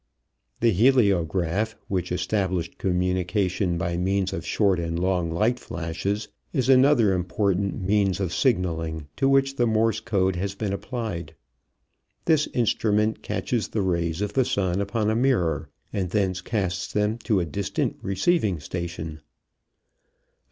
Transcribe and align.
The 0.61 0.71
heliograph, 0.73 1.75
which 1.87 2.11
established 2.11 2.79
communication 2.79 3.77
by 3.77 3.97
means 3.97 4.33
of 4.33 4.43
short 4.47 4.79
and 4.79 4.97
long 4.97 5.29
light 5.29 5.59
flashes, 5.59 6.27
is 6.51 6.69
another 6.69 7.13
important 7.13 7.79
means 7.83 8.19
of 8.19 8.33
signaling 8.33 9.05
to 9.17 9.29
which 9.29 9.57
the 9.57 9.67
Morse 9.67 9.99
code 9.99 10.35
has 10.37 10.55
been 10.55 10.73
applied. 10.73 11.35
This 12.25 12.47
instrument 12.47 13.21
catches 13.21 13.67
the 13.67 13.83
rays 13.83 14.21
of 14.23 14.33
the 14.33 14.43
sun 14.43 14.81
upon 14.81 15.11
a 15.11 15.15
mirror, 15.15 15.69
and 15.93 16.09
thence 16.09 16.41
casts 16.41 16.91
them 16.91 17.19
to 17.19 17.39
a 17.39 17.45
distant 17.45 17.95
receiving 18.01 18.59
station. 18.59 19.21